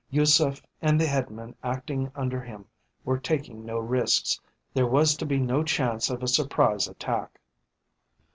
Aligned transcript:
Yusef 0.09 0.63
and 0.81 0.99
the 0.99 1.05
headmen 1.05 1.53
acting 1.61 2.11
under 2.15 2.41
him 2.41 2.65
were 3.05 3.19
taking 3.19 3.63
no 3.63 3.77
risks, 3.77 4.39
there 4.73 4.87
was 4.87 5.15
to 5.15 5.27
be 5.27 5.37
no 5.37 5.63
chance 5.63 6.09
of 6.09 6.23
a 6.23 6.27
surprise 6.27 6.87
attack. 6.87 7.39